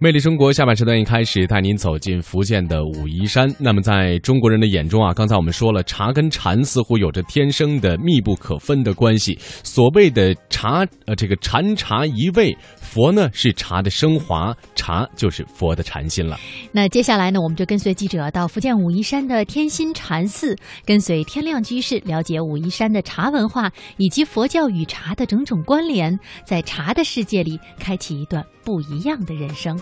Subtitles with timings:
[0.00, 3.52] 魅力中国下半时段一开始带您走进福建的武夷山。
[3.58, 9.36] 那么，在中国人的眼中啊，刚才我们说了，茶跟禅似乎有着天生的密不可分的关系。
[9.40, 16.38] 所谓的茶，呃，这个禅茶一味，佛呢是茶的升华，茶就是佛的禅心了。
[16.70, 20.54] 那接下来呢，我们就跟随记者到福建武夷山的天心禅寺，
[20.86, 29.80] 跟随天亮居士了解武夷山的茶文化以及佛教与茶的种种关联，在茶的世界里开启一段不一样的人生。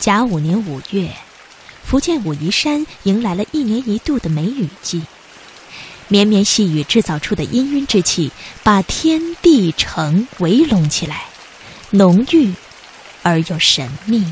[0.00, 1.12] 甲午年五月，
[1.84, 5.00] 福建武夷山迎来了一年一度的梅雨季。
[6.08, 8.32] 绵绵细雨制造出的氤氲之气，
[8.64, 11.26] 把天地城围拢起来，
[11.90, 12.52] 浓郁
[13.22, 14.26] 而又神秘。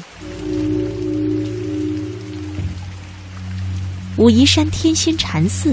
[4.17, 5.72] 武夷山天心禅寺，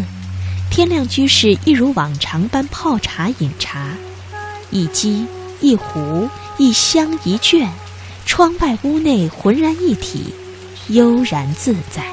[0.72, 3.90] 天亮居士一如往常般泡茶饮茶，
[4.70, 5.28] 一机
[5.60, 7.70] 一壶一香一卷，
[8.26, 10.34] 窗外屋内浑然一体，
[10.88, 12.06] 悠然自在。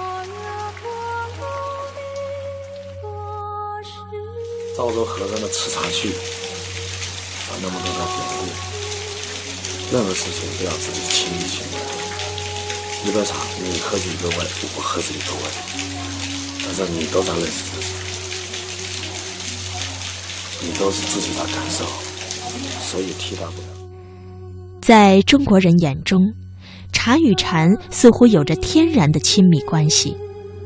[4.77, 6.11] 赵州和尚的吃茶去，
[7.48, 8.45] 把那么多的典故，
[9.97, 11.78] 任何事情都要自己亲力亲为。
[13.09, 14.37] 一杯茶，你喝起一个味，
[14.77, 15.43] 我喝起一个味，
[16.67, 17.62] 但是你都在认识，
[20.61, 21.84] 你都是自己的感受，
[22.81, 23.69] 所以替代不了。
[24.81, 26.20] 在中国人眼中，
[26.92, 30.17] 茶与禅似乎有着天然的亲密关系。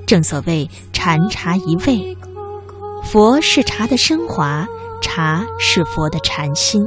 [0.07, 2.17] 正所谓禅茶一味，
[3.05, 4.67] 佛是茶的升华，
[5.01, 6.83] 茶是佛的禅心。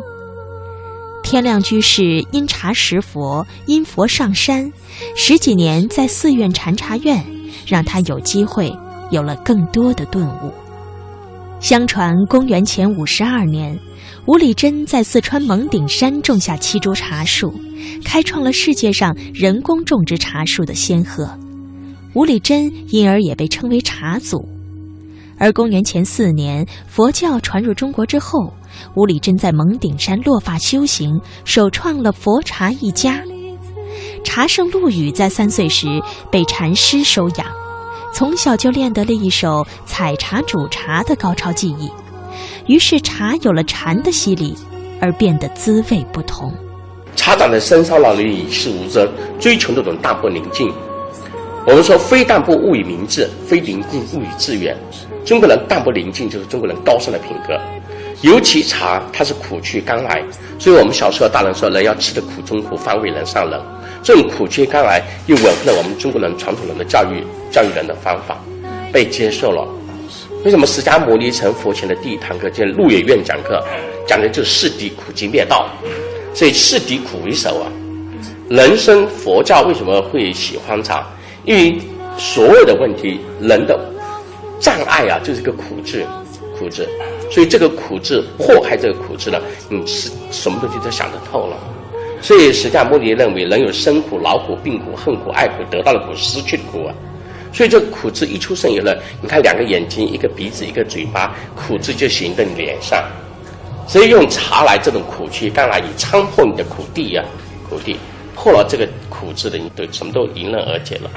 [1.24, 4.72] 天亮居士因茶识佛，因佛上山，
[5.16, 7.26] 十几年在寺院禅茶院，
[7.66, 8.72] 让他有机会
[9.10, 10.52] 有了更多的顿悟。
[11.66, 13.76] 相传公元前五十二年，
[14.28, 17.52] 吴理真在四川蒙顶山种下七株茶树，
[18.04, 21.28] 开创了世界上人工种植茶树的先河。
[22.14, 24.48] 吴理真因而也被称为茶祖。
[25.40, 28.54] 而公元前四年，佛教传入中国之后，
[28.94, 33.24] 吴理真在蒙顶山落发修行，首创了佛茶一家。
[34.24, 36.00] 茶圣陆羽在三岁时
[36.32, 37.48] 被禅师收养，
[38.16, 41.92] 从小就练得了一手采茶煮茶的高超技艺。
[42.66, 44.56] 于是茶有了禅的洗礼，
[45.02, 46.50] 而变得滋味不同。
[47.18, 49.06] 茶长在深山老林与世无争，
[49.38, 50.74] 追求那种淡泊宁静。
[51.68, 54.78] 我们说非淡泊勿以明志，非宁静勿以致远。
[55.26, 57.54] 中国人淡泊宁静就是中国人高尚的品格。
[58.22, 60.24] 尤其茶，它是苦去甘来，
[60.58, 63.62] 所以我们小时候大人说人要吃得苦中苦，方为人上人。
[64.02, 67.22] 这种苦去甘来又吻合了我们中国人传统人的教育
[67.56, 68.38] 教育人的方法，
[68.92, 69.66] 被接受了。
[70.44, 73.64] 为什么释迦牟尼成佛前的第一堂课，就是鹿野苑讲课，
[74.06, 75.70] 讲的就是世敌苦集灭道，
[76.34, 77.72] 所以世敌苦为首啊。
[78.50, 81.08] 人生佛教为什么会喜欢茶？
[81.46, 81.80] 因为
[82.18, 83.80] 所有的问题，人的
[84.60, 86.06] 障碍啊，就是个苦字，
[86.60, 86.86] 苦字。
[87.32, 89.40] 所以这个苦字破开这个苦字呢，
[89.70, 91.58] 你是什么东西都想得透了。
[92.22, 96.94] 所以释迦牟尼认为，人有生苦、老苦、病苦、恨苦、爱苦、得到的苦、失去的苦啊。
[97.56, 103.02] 所以这苦字一出生以后，你看两个眼睛、一个鼻子、一个嘴巴，苦字就形在你脸上。
[103.88, 107.24] 所以用茶来这种苦去甘来，以参破你的苦地呀、
[107.70, 107.96] 苦地
[108.36, 111.10] 破了这个苦字的，你都什么都迎刃而解了。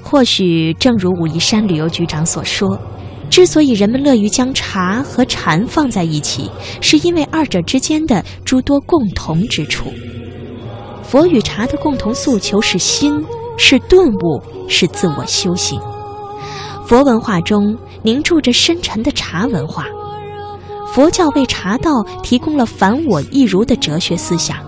[0.00, 2.80] 或许正如武夷山旅游局长所说，
[3.28, 9.92] 之所以人们乐于将茶和禅放在一起，是因为二者之间的诸多共同之处。
[11.02, 13.22] 佛与茶的共同诉求是心，
[13.56, 15.80] 是顿悟，是自我修行。
[16.86, 19.86] 佛文化中凝注着深沉的茶文化，
[20.92, 24.58] 佛教为茶道提供了凡我一如的哲学思想，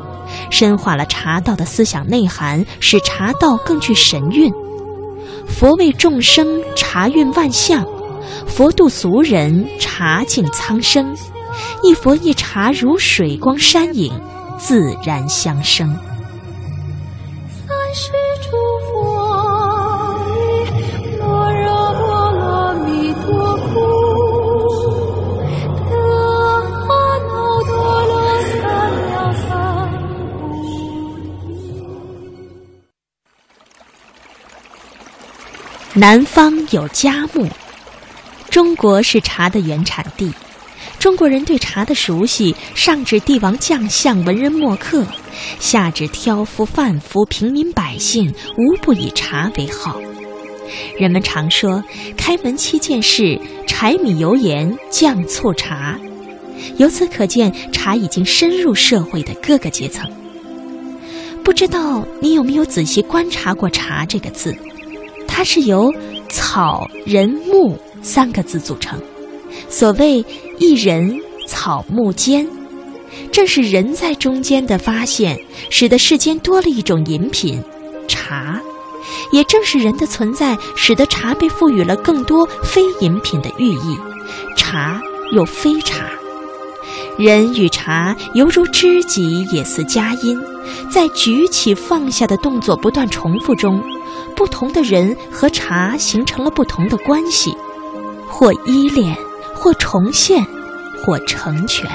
[0.51, 4.53] 深化了茶道的思想内涵，使茶道更具神韵。
[5.47, 7.85] 佛为众生茶韵万象，
[8.47, 11.15] 佛度俗人茶敬苍生。
[11.83, 14.13] 一佛一茶如水光山影，
[14.59, 15.87] 自然相生。
[17.49, 17.77] 三
[35.97, 37.49] 南方有佳木，
[38.51, 40.29] 中国是茶的原产地。
[40.99, 45.07] 中国人对茶的熟悉，上至帝王将相、文人墨客，
[45.61, 50.01] 下至挑夫贩夫、平民百姓，无不以茶为好。
[50.99, 51.81] 人们常说，
[52.17, 55.97] 开门七件事：柴米油盐酱醋茶。
[56.77, 60.11] 由此可见，茶已经深入社会的各个阶层。
[61.45, 64.57] 不知道你有没有仔细观察过“茶”这个字？
[65.37, 65.93] 它是由
[66.29, 68.97] 草、人、木三个字组成。
[69.69, 70.25] 所谓
[70.61, 72.47] “一人草木间”，
[73.33, 75.37] 正是人在中间的发现，
[75.71, 77.61] 使得世间多了一种饮品——
[78.07, 78.61] 茶。
[79.33, 83.99] 也正是人的存在，使得茶被赋予了更多非饮品的寓意。
[84.57, 85.01] 茶
[85.33, 86.09] 又非茶，
[87.19, 90.41] 人与茶犹如知己，也似佳音。
[90.89, 93.83] 在举起放下的动作不断重复中，
[94.35, 97.57] 不同的人和茶形成了不同的关系，
[98.29, 99.17] 或依恋，
[99.55, 100.45] 或重现，
[101.03, 101.91] 或成全。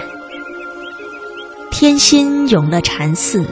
[1.72, 3.46] 天心永乐禅寺。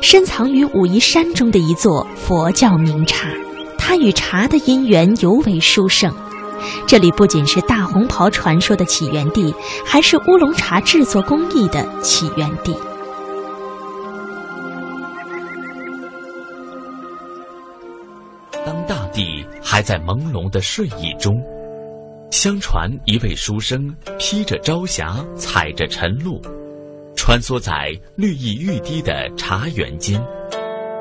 [0.00, 3.28] 深藏于武夷山中的一座佛教名刹，
[3.76, 6.12] 它与茶的因缘尤为殊胜。
[6.86, 9.54] 这里不仅是大红袍传说的起源地，
[9.84, 12.76] 还是乌龙茶制作工艺的起源地。
[19.72, 21.42] 还在朦胧的睡意中，
[22.30, 26.38] 相传一位书生披着朝霞，踩着晨露。
[27.16, 30.22] 穿梭在绿意欲滴的茶园间，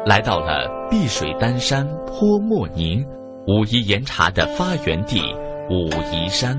[0.06, 3.06] 来到了碧水丹山泼墨凝
[3.46, 5.22] 武夷岩茶的发源地
[5.70, 6.58] 武夷山。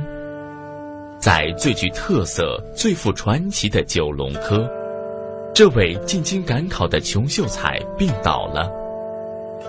[1.19, 4.69] 在最具特色、最富传奇的九龙科，
[5.55, 8.71] 这位进京赶考的穷秀才病倒了，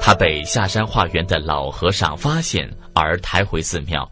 [0.01, 4.09] 他被下山化缘的老和尚发现而抬回寺庙，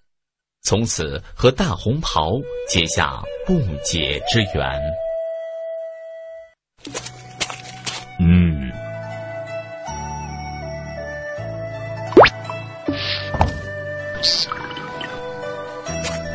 [0.63, 2.31] 从此和大红袍
[2.67, 4.81] 结下不解之缘。
[8.19, 8.71] 嗯，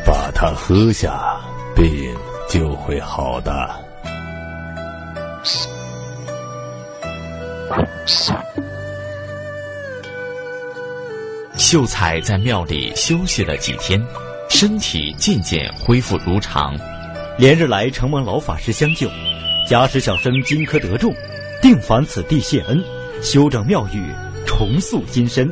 [0.05, 1.39] 把它喝下，
[1.75, 2.15] 病
[2.47, 3.87] 就会好的。
[11.69, 14.01] 秀才在庙里休息了几天，
[14.49, 16.73] 身体渐渐恢复如常，
[17.37, 19.09] 连日来承蒙老法师相救。
[19.69, 21.13] 假使小生金科得中，
[21.61, 22.81] 定返此地谢恩，
[23.21, 24.01] 修整庙宇，
[24.45, 25.45] 重塑金身。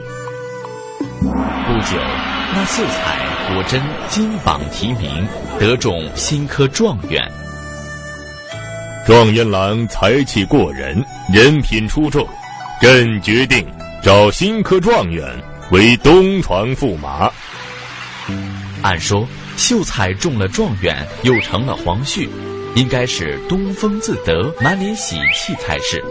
[1.19, 1.97] 不久，
[2.53, 5.27] 那秀才果真金榜题名，
[5.59, 7.29] 得中新科状元。
[9.05, 11.03] 状元郎才气过人，
[11.33, 12.25] 人品出众，
[12.79, 13.67] 朕决定
[14.01, 15.29] 找新科状元
[15.71, 17.31] 为东床驸马。
[18.81, 19.27] 按说，
[19.57, 22.29] 秀才中了状元，又成了皇婿。
[22.75, 26.03] 应该是东风自得，满脸喜气才是。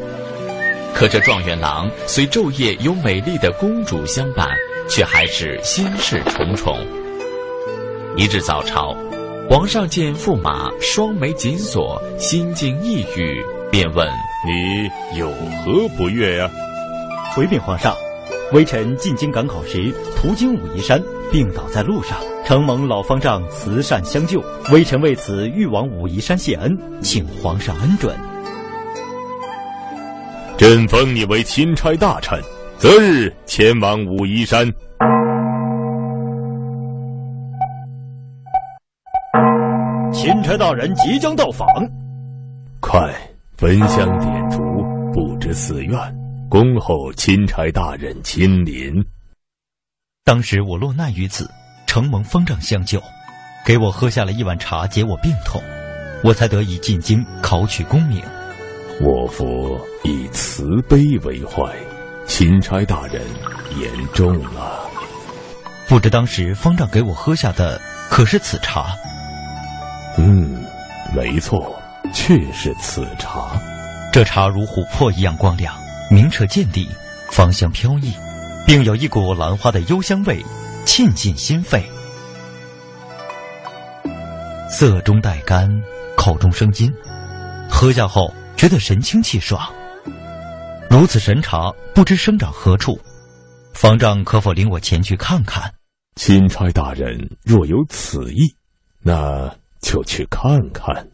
[0.95, 4.49] 可这状元郎虽昼夜有美丽的公主相伴，
[4.89, 6.75] 却还是心事重重。
[8.17, 8.97] 一日早朝，
[9.51, 14.09] 皇上见驸马双眉紧锁，心境抑郁，便问
[14.49, 15.31] ：“你有
[15.63, 16.51] 何不悦呀？”
[17.37, 17.95] 回禀皇上，
[18.55, 21.03] 微臣进京赶考时，途经武夷山，
[21.33, 22.17] 病倒在路上。
[22.45, 24.41] 承蒙老方丈慈善相救，
[24.71, 28.15] 微臣为此欲往武夷山谢恩，请皇上恩准。
[30.57, 32.41] 朕封你为钦差大臣，
[32.79, 34.65] 择日前往武夷山。
[40.13, 41.67] 钦差大人即将到访，
[42.79, 43.13] 快
[43.57, 44.63] 焚香点烛，
[45.13, 45.99] 布置寺院，
[46.55, 49.05] 恭候钦差大人亲临。
[50.25, 51.51] 当时我落难于此。
[51.85, 53.03] 承蒙方丈相救，
[53.67, 55.61] 给我喝下了一碗茶解我病痛，
[56.23, 58.23] 我才得以进京考取功名。
[59.01, 61.75] 我佛以慈悲为怀，
[62.25, 63.21] 钦差大人
[63.77, 64.89] 言重了。
[65.89, 68.95] 不知当时方丈给我喝下的可是此茶？
[70.19, 70.65] 嗯，
[71.17, 71.83] 没错，
[72.13, 73.61] 却是此茶。
[74.13, 75.75] 这茶如琥珀一样光亮，
[76.15, 76.89] 明澈见底，
[77.33, 78.13] 芳香飘逸，
[78.65, 80.41] 并有一股兰花的幽香味。
[80.87, 81.83] 沁进心肺，
[84.71, 85.69] 色中带甘，
[86.15, 86.93] 口中生津，
[87.69, 89.61] 喝下后觉得神清气爽。
[90.89, 92.97] 如此神茶，不知生长何处？
[93.73, 95.73] 方丈可否领我前去看看？
[96.15, 98.55] 钦差大人若有此意，
[99.03, 101.09] 那就去看看。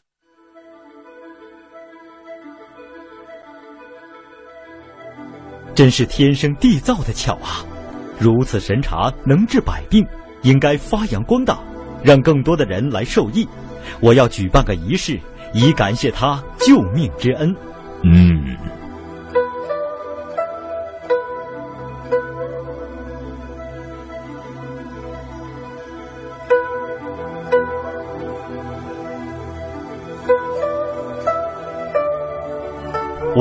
[5.75, 7.65] 真是天生地造的巧啊！
[8.19, 10.05] 如此神茶能治百病，
[10.43, 11.59] 应该发扬光大，
[12.03, 13.49] 让更多的人来受益，
[14.01, 15.19] 我要举办个仪式，
[15.55, 17.55] 以感谢他救命之恩。
[18.05, 18.40] 嗯，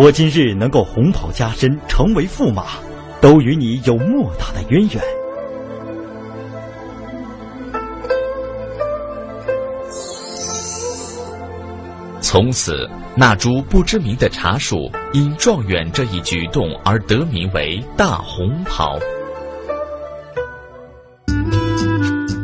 [0.01, 2.67] 我今日能够红袍加身，成为驸马，
[3.19, 5.03] 都与你有莫大的渊源。
[12.21, 18.97] 从此，那株不知名的茶树因状元这一举动而得名为大红袍。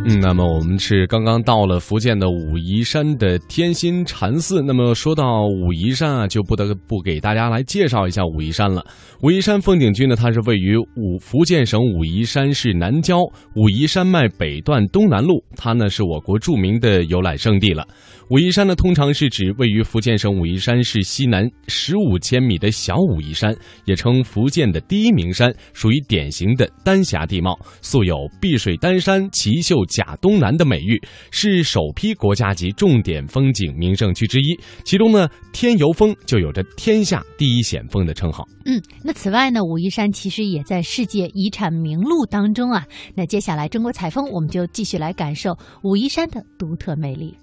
[0.07, 4.61] 嗯，那么我们是刚刚到了福建的武夷山的天心禅寺。
[4.61, 8.85] 那么说到武夷山啊，就不得不给大家来介绍一下武夷山了。
[9.23, 13.17] 武夷山风景区呢，它是位于武福建省武夷山市南郊
[13.55, 17.83] 武夷山脉北段东南路，它呢是我国著名的游览胜地了。
[18.29, 34.59] 武夷山呢，通常是指位于福建省武夷山市西南十五千米的小武夷山，也称福建的第一名山，属于典型的丹霞地貌，素有“碧水丹山，奇秀甲东南”的美誉，是首批国家级重点风景名胜区之一。
[34.83, 38.45] 其中呢，天游峰就有着“天下第一险峰”的称号。
[38.65, 42.85] 嗯，那此外呢，武夷山其实也在世界遗产名录当中啊。
[43.15, 47.37] 那接下来中国采风，我们就继续来感受武夷山的独特魅力。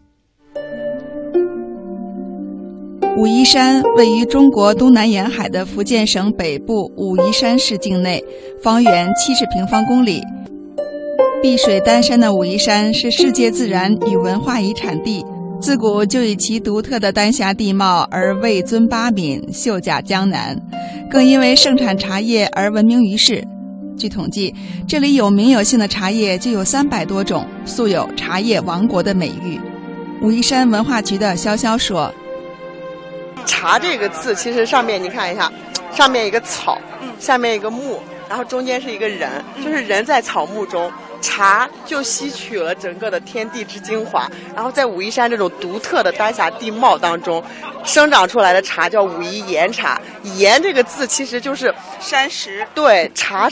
[3.19, 8.25] 武夷山位于中国东南沿海的福建省北部武夷山市境内，
[8.63, 10.23] 方圆七十平方公里。
[11.43, 15.27] 碧水丹山的武夷山是世界自然与文化遗产地，
[15.61, 20.57] 自古就以其独特的丹霞地貌而位尊八闽、秀甲江南，
[21.11, 23.45] 更因为盛产茶叶而闻名于世。
[23.99, 24.55] 据统计，
[24.87, 29.61] 这里有名有姓的茶叶就有三百多种，素有“茶叶王国”的美誉。
[30.23, 32.15] 武夷山文化局的潇潇说。
[33.47, 35.53] 茶这个字，其实上面你看一下，
[35.93, 36.79] 上面一个草，
[37.19, 40.89] 下面一个木，然后中间是一个人，就是人在草木中，
[41.23, 47.43] 茶就吸取了整个的天地之精华，然后在武夷山这种独特的丹霞地貌当中，
[47.85, 49.99] 生长出来的茶叫武夷岩茶。
[50.37, 53.49] 岩这个字其实就是山石，对茶。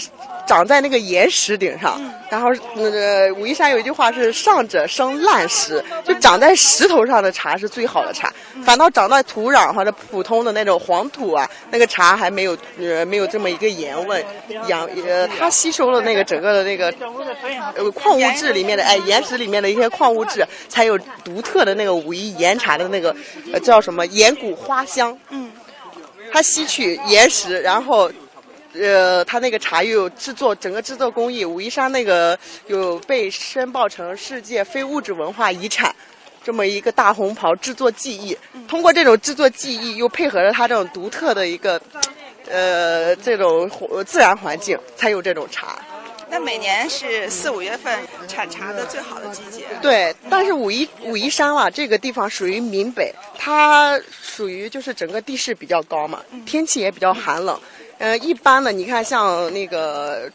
[0.50, 8.32] 长在那个岩石顶上，然后那个武夷山有一句话是“上者生烂石”，就长在石头上的茶是最好的茶，
[8.64, 14.26] 反倒长在土壤或者普通的那种黄土啊，那个茶还没有呃没有这么一个盐味，
[14.66, 16.92] 养呃它吸收了那个整个的那个
[17.76, 23.14] 呃矿物质里面的哎岩石里面的一些矿物质，才有独特的那个武夷岩茶的那个
[23.52, 25.16] 呃叫什么岩谷花香。
[25.28, 25.52] 嗯，
[26.32, 28.10] 它吸取岩石，然后。
[28.74, 35.94] 呃，它那个茶又有制作整个制作工艺，武夷山那个有被申报成世界非物质文化遗产，
[36.44, 38.36] 这么一个大红袍制作技艺。
[38.68, 41.80] 通过这种制作技艺，又配合着它这种独特的一个，
[42.48, 43.68] 呃，这种
[44.06, 45.78] 自然环境，才有这种茶。
[46.32, 47.98] 那每年是四五月份
[48.28, 49.64] 产茶的最好的季节。
[49.82, 57.60] 对，但是武夷武夷山啊，这个地方属于闽北，它属于就是整个地势比较高嘛，天气也比较寒冷。
[58.00, 60.30] 呃，一般的，你看像那个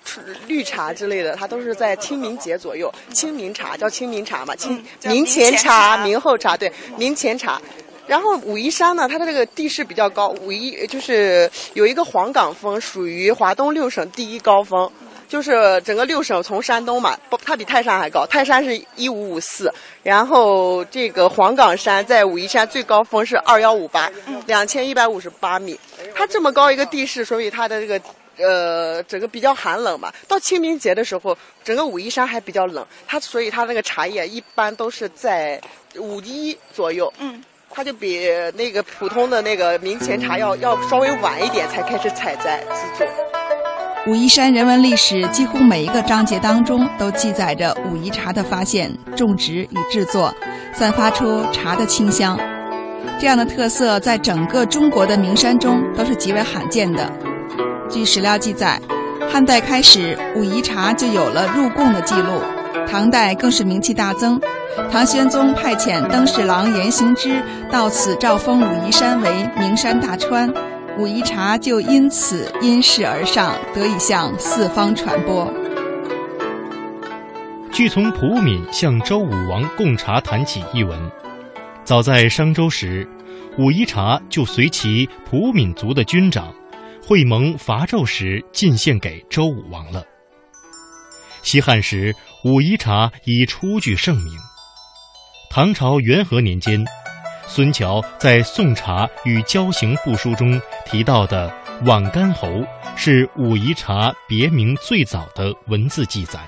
[0.47, 2.93] 绿茶之类的，它都是在清明节左右。
[3.11, 7.59] 清明茶叫清明茶嘛，清明前茶、明后茶，对，明前茶。
[8.05, 14.87] 然后武夷山呢，它的这个地势比较高，武夷就是有一个黄岗峰，属于华东六省第一高峰。
[15.27, 18.25] 就是整个六省从山东嘛，不，它比泰山还高。
[18.25, 24.11] 泰山是一五五四，然后这个黄岗山在武夷山最高峰是二幺五八，
[24.45, 25.79] 两千一百五十八米。
[26.13, 28.01] 它这么高一个地势，所以它的这个
[28.37, 30.13] 呃整个比较寒冷嘛。
[30.27, 35.59] 到清明节的时候，整个武夷山还比较冷，它所以它那个茶叶一般都是在
[35.97, 37.11] 五一左右。
[37.17, 43.34] 嗯，它就比那个普通的那个明前茶要要稍微晚一点才开始采摘制作。
[44.07, 50.31] 武夷山人文历史几乎每一个章节当中都记载着武夷茶的发现、种植与制作，
[50.73, 52.37] 散发出茶的清香。
[53.19, 57.11] 这样的特色在整个中国的名山中都是极为罕见的。
[57.89, 58.79] 据史料记载，
[59.27, 62.43] 汉代开始武夷茶就有了入贡的记录，
[62.87, 64.39] 唐代更是名气大增。
[64.91, 70.53] 唐玄宗派遣登侍郎严行之到此诏封武夷山为名山大川。
[70.97, 75.51] 武夷茶就因此因势而上，得以向四方传播。
[77.69, 80.97] 据从普敏向周武王贡茶谈起一文，
[81.83, 83.05] 早在商周时，
[83.57, 86.53] 武夷茶就随其普敏族的军长
[87.05, 90.01] 会盟伐纣时进献给周武王了。
[91.43, 94.33] 西汉时，武夷茶已初具盛名。
[95.49, 96.83] 唐朝元和年间，
[97.47, 101.51] 孙桥在《宋茶与交行部书》中提到的
[101.83, 102.47] 皖干侯
[102.95, 106.39] 是武夷茶别名最早的文字记载。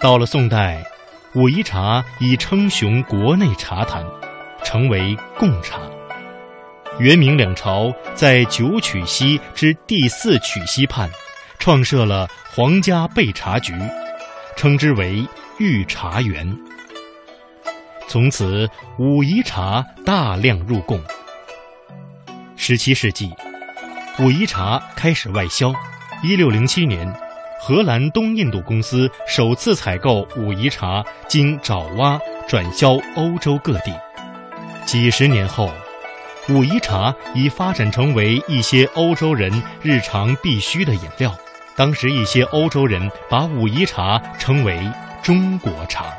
[0.00, 0.84] 到了宋代，
[1.34, 4.04] 武夷茶已称雄国内茶坛，
[4.62, 5.80] 成为贡茶。
[6.98, 11.10] 元明两朝在九曲溪之第四曲溪畔，
[11.58, 13.72] 创设了皇家备茶局，
[14.54, 15.26] 称之为
[15.58, 16.56] 御茶园。
[18.08, 18.68] 从此，
[18.98, 21.00] 武夷茶大量入贡。
[22.56, 23.32] 十七世纪，
[24.18, 25.72] 武夷茶开始外销。
[26.22, 27.12] 一六零七年，
[27.60, 33.92] 荷兰东印度公司首次采购武夷茶，经爪哇转销欧洲各地。
[34.84, 35.70] 几十年后。
[36.50, 41.34] 武夷茶已发展成为一些欧洲人日常必需的饮料。
[41.74, 44.78] 当时，一些欧洲人把武夷茶称为
[45.24, 46.12] “中国茶”。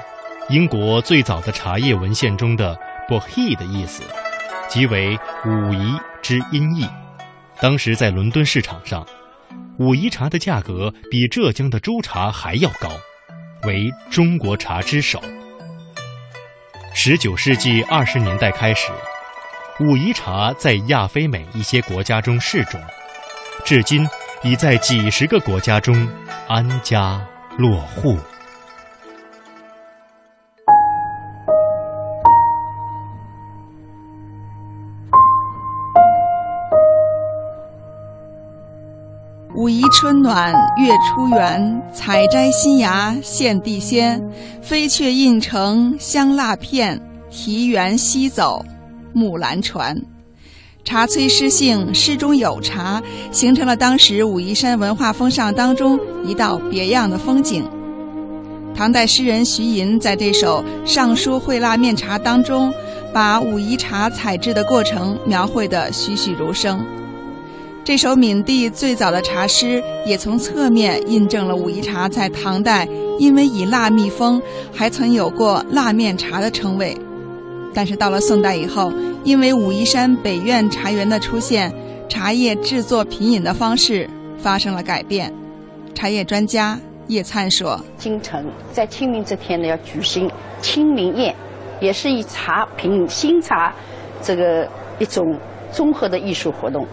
[0.47, 2.77] 英国最早的茶叶文献中的
[3.09, 4.03] “bohea” 的意思，
[4.69, 6.87] 即为武夷之音译。
[7.59, 9.03] 当时在伦敦市场上，
[9.79, 12.91] 武夷茶的价格比浙江的州茶还要高，
[13.63, 15.19] 为中国茶之首。
[16.93, 18.91] 十九世纪二十年代开始。
[19.79, 22.79] 武夷茶在亚非美一些国家中适种，
[23.65, 24.07] 至今
[24.43, 26.07] 已在几十个国家中
[26.47, 27.19] 安家
[27.57, 28.17] 落户。
[39.75, 44.23] 宜春暖月初圆，采摘新芽献地仙。
[44.61, 46.97] 飞雀印成香蜡片，
[47.29, 48.63] 题园西走。
[49.11, 50.01] 木兰船，
[50.85, 53.03] 茶催诗兴，诗中有茶，
[53.33, 57.69] 形成了当时武夷山文化风尚当中一道别样的风景。
[58.73, 62.73] 唐代诗人徐寅在这首《尚书会腊面茶》当中，
[63.11, 66.79] 把武夷茶采制的过程描绘得栩栩如生。
[67.85, 72.87] 这首闽地最早的茶诗，也从侧面印证了武夷茶在唐代
[73.19, 74.41] 因为以腊密封，
[74.73, 76.97] 还曾有过腊面茶的称谓。
[77.75, 78.91] 但是到了宋代以后，
[79.23, 81.71] 因为武夷山北苑茶园的出现，
[82.09, 85.31] 茶叶制作品饮的方式发生了改变。
[85.93, 90.27] 茶叶专家叶灿说：“京城在清明这天呢，要举行
[90.59, 91.35] 清明宴，
[91.79, 93.71] 也是以茶品新茶，
[94.23, 94.67] 这个
[94.97, 95.23] 一种
[95.71, 96.83] 综合的艺术活动。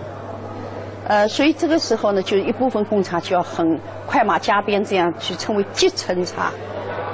[1.08, 6.52] 呃，所以这个时候呢，就一部分贡茶就要很快马加鞭这样去称为集成茶，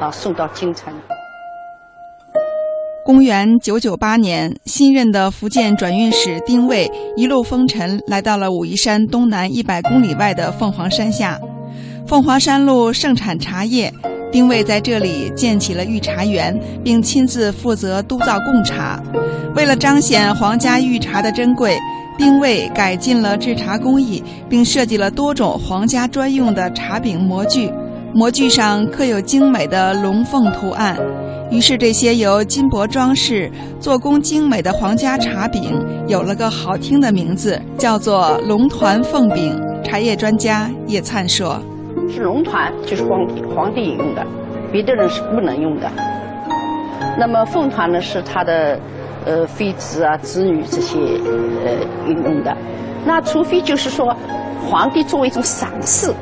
[0.01, 0.93] 啊，送到京城。”
[3.05, 11.41] 公元九九八年，新任的福建转运使丁谓一路风尘来到了武夷山东南一百公里外的凤凰山下。
[12.07, 13.91] 凤凰山路盛产茶叶，
[14.31, 19.03] 丁谓在这里建起了御茶园，并亲自负责督造贡茶。
[19.55, 21.79] 为了彰显皇家御茶的珍贵，
[22.19, 27.73] 丁谓改进了制茶工艺，并设计了多种皇家专用的茶饼模具，
[28.13, 30.99] 模具上刻有精美的龙凤图案。
[31.51, 39.57] 于是，这些由金箔装饰、做工精美的皇家茶饼有了个好听的名字，叫做“龙团凤饼”。
[39.85, 41.59] 茶叶专家叶灿说
[42.13, 44.27] ：“是龙团，就是皇帝皇帝用的，
[44.71, 45.89] 别的人是不能用的。
[47.17, 48.79] 那么凤团呢，是他的
[49.25, 52.57] 呃妃子啊、子女这些呃运用的。
[53.05, 54.17] 那除非就是说，
[54.69, 56.15] 皇帝作为一种赏赐，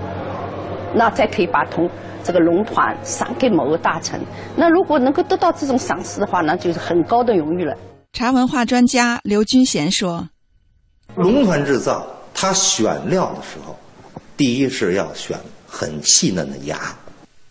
[0.94, 1.88] 那再可以把铜。”
[2.26, 4.20] 这个龙团赏给某个大臣，
[4.56, 7.72] 那如果能够得到这种赏赐的话，那就是很高的荣誉了。
[8.12, 10.28] 茶文化专家刘君贤说
[11.14, 12.04] ：“龙团制造，
[12.35, 13.76] 它选料的时候，
[14.37, 16.76] 第一是要选很细嫩的芽，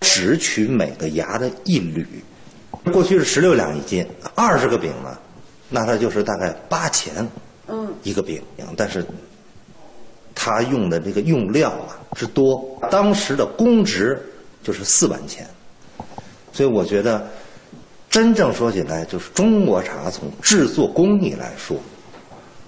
[0.02, 2.06] 只取每个芽的一缕。
[2.92, 4.06] 过去是十六两一斤，
[4.36, 5.18] 二十个饼呢，
[5.76, 7.28] 那它就是大概八钱，
[7.68, 8.42] 嗯，一个饼。
[8.78, 9.06] 但是，
[10.34, 14.18] 他用的这个用料啊之多，当时的工值。”
[14.66, 15.48] 就是四万钱，
[16.52, 17.24] 所以我觉得，
[18.10, 21.78] 真正说起来，就是中国茶从制作工艺来说，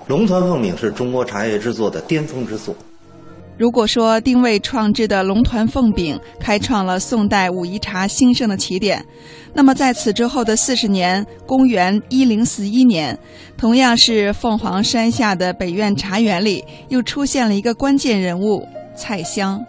[0.06, 2.76] 龙团凤饼是中国茶叶制作的巅峰之作。
[3.58, 9.04] 如果说丁谓创制的龙团凤饼开创了宋代武夷茶兴盛的起点，
[9.54, 13.18] 那么在此之后的四十年，公元一零四一年，
[13.58, 18.64] 同样是凤凰山下的北苑茶园里，又出现了一个关键人物
[18.96, 19.60] 蔡襄。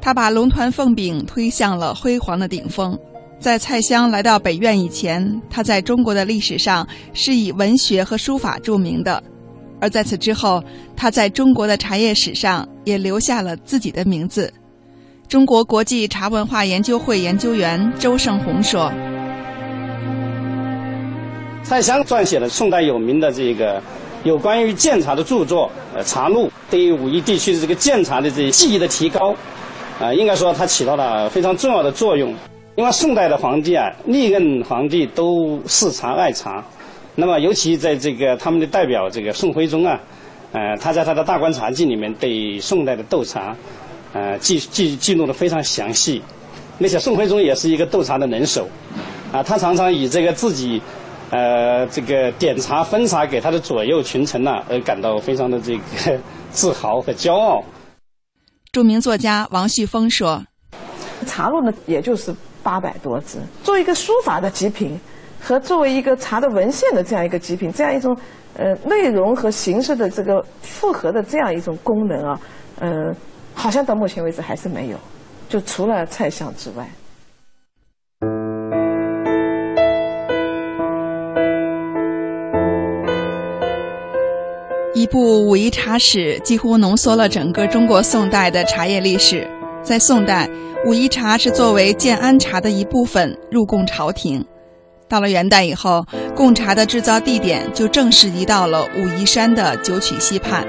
[0.00, 2.96] 他把龙团凤饼推向了辉煌的顶峰。
[3.38, 9.22] 在蔡襄来到北苑以前，他在中国的历史上是以文学和书法著名的；
[9.86, 10.60] 而在此之后，
[10.96, 14.52] 他在中国的茶叶史上也留下了自己的名字。
[15.28, 18.92] 中国国际茶文化研究会研究员周胜红说
[21.62, 23.80] ：“蔡襄撰写了宋代有名的这个
[24.24, 29.32] 有关于建茶的著作《呃茶录》，对于武夷地区的这个建茶的这些技艺的提高，
[30.00, 32.34] 啊，应该说它起到了非常重要的作用。
[32.74, 36.64] 因为宋代的皇帝啊，历任皇帝都嗜茶爱茶，
[37.18, 39.98] 那么尤其在这个他们的代表这个宋徽宗啊，
[40.52, 43.56] 呃，他在他的《大观茶记》里面对宋代的斗茶，
[44.12, 46.22] 呃，记记记录的非常详细。
[46.78, 48.68] 那些宋徽宗也是一个斗茶的能手，
[49.32, 50.80] 啊，他常常以这个自己，
[51.30, 57.64] 呃，这个点茶分茶给他的左右群臣呐，而感到非常的这个自豪和骄傲。
[58.72, 60.44] 著名作家王旭峰说
[61.26, 65.00] ：“茶录呢，也就是八百多字，作为一个书法的极品，
[65.46, 68.16] 和作为一个茶的文献的这样一个极品，这样一种
[68.58, 72.40] 呃内容和形式的这个复合的这样一种功能啊，
[72.80, 73.14] 呃，
[73.54, 74.96] 好像到目前为止还是没有。”
[75.48, 76.84] 就除了蔡相之外，
[84.94, 89.48] 一部《武夷茶史》几乎浓缩了整个中国宋代的茶叶历史。
[89.84, 90.50] 在宋代，
[90.84, 94.44] 武夷茶是作为建安茶的一部分入贡朝廷。
[95.08, 100.66] 到了元代以后，贡茶的制造地点就正式移到了武夷山的九曲溪畔。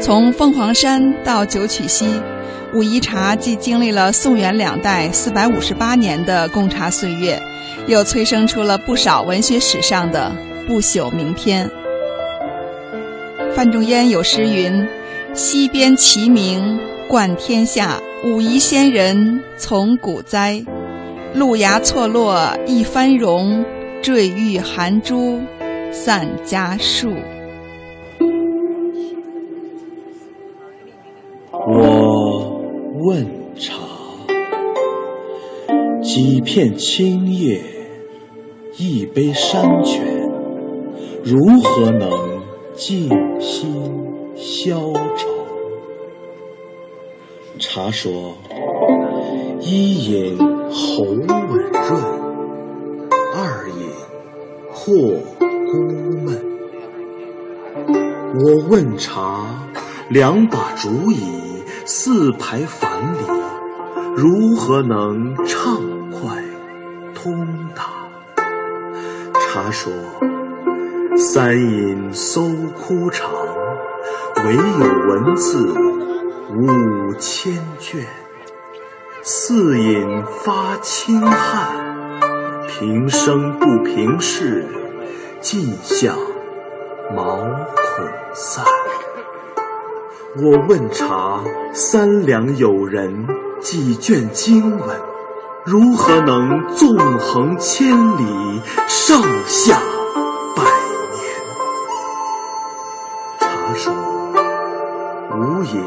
[0.00, 2.20] 从凤凰山到九曲溪。
[2.74, 7.40] 武夷茶既经历了宋元两代四百五十八年的贡茶岁月，
[7.86, 10.32] 又催生出了不少文学史上的
[10.66, 11.70] 不朽名篇。
[13.54, 14.84] 范仲淹有诗云
[15.32, 20.60] ：“溪边齐名冠天下，武夷仙人从古栽。
[21.34, 23.64] 路崖错落一番荣，
[24.00, 25.40] 坠玉含珠
[25.90, 27.10] 散家树。”
[31.68, 32.54] 我。
[33.06, 33.74] 问茶，
[36.00, 37.60] 几片青叶，
[38.78, 40.02] 一杯山泉，
[41.22, 42.08] 如何能
[42.74, 43.76] 静心
[44.36, 45.28] 消愁？
[47.58, 48.32] 茶说：
[49.60, 50.38] 一饮
[50.70, 52.02] 喉吻润，
[53.34, 53.88] 二饮
[54.72, 54.84] 破
[55.70, 55.72] 孤
[56.24, 56.26] 闷。
[58.36, 59.46] 我问茶，
[60.08, 61.42] 两把竹椅。
[61.86, 63.26] 四排樊篱，
[64.16, 65.78] 如何能畅
[66.10, 66.42] 快
[67.14, 68.08] 通达？
[69.38, 69.92] 茶说：
[71.14, 73.30] 三饮搜枯肠，
[74.46, 75.74] 唯有文字
[76.56, 78.00] 五千卷；
[79.26, 81.74] 四饮发清汗，
[82.68, 84.68] 平生不平事，
[85.40, 86.14] 尽向
[87.16, 88.62] 毛孔散。
[90.36, 91.40] 我问茶，
[91.72, 93.26] 三两友人，
[93.62, 95.00] 几卷经文，
[95.64, 99.80] 如何能纵横千里，上下
[100.54, 100.62] 百
[101.14, 101.24] 年？
[103.40, 103.94] 茶说：
[105.32, 105.82] 无饮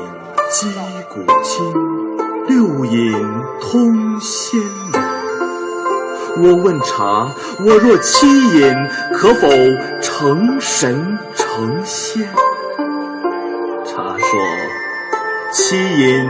[0.50, 0.71] 击
[1.08, 1.71] 鼓清，
[2.58, 3.13] 六饮
[3.62, 4.93] 通仙灵。
[6.41, 8.74] 我问茶，我若七饮，
[9.13, 9.48] 可否
[10.02, 12.28] 成神成仙？
[13.86, 14.28] 茶说
[15.54, 16.26] 七饮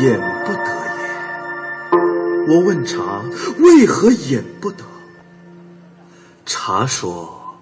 [0.00, 0.64] 饮不得
[0.96, 2.54] 也。
[2.54, 3.20] 我问茶
[3.58, 4.82] 为何饮不得？
[6.46, 7.58] 茶说：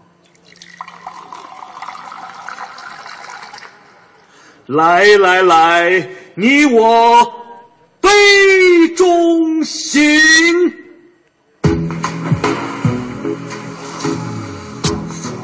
[4.67, 7.48] 来来来，你我
[9.99, 10.73] 行。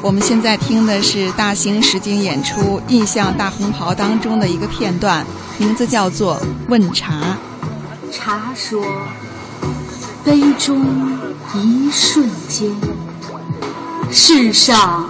[0.01, 5.25] 我们现在听的是大型实景演出《印象大红袍》当中的一个片段，
[5.57, 6.35] 名字叫做
[6.69, 7.37] 《问茶》。
[8.11, 8.85] 茶说
[10.23, 10.85] ：“杯中
[11.55, 12.71] 一瞬间，
[14.11, 15.09] 世上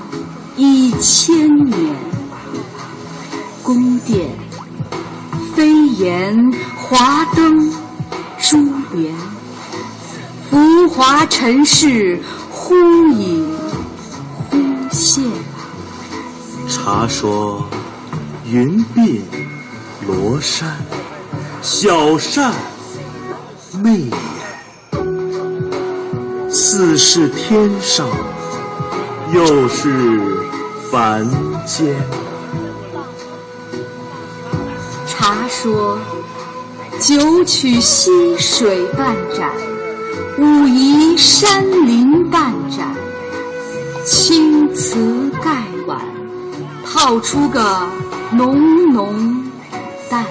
[0.56, 1.94] 一千年。
[3.62, 4.30] 宫殿、
[5.56, 7.74] 飞檐、华灯、
[8.48, 8.58] 珠
[8.94, 9.12] 帘，
[10.52, 12.76] 浮华尘世，忽
[13.08, 13.44] 隐。”
[14.52, 14.58] 忽
[14.92, 15.24] 现。
[16.70, 17.68] 茶说
[18.46, 19.20] ：“云鬓
[20.08, 20.78] 罗衫，
[21.64, 22.54] 小扇
[23.82, 24.14] 媚眼，
[26.52, 28.08] 似是天上，
[29.34, 30.22] 又是
[30.92, 31.28] 凡
[31.66, 31.96] 间。”
[35.10, 35.98] 茶说
[37.00, 39.52] ：“九曲溪水半盏，
[40.40, 42.96] 武夷山林半盏。”
[44.06, 46.00] 青瓷盖碗，
[46.86, 47.88] 泡出个
[48.32, 49.46] 浓浓
[50.10, 50.26] 淡。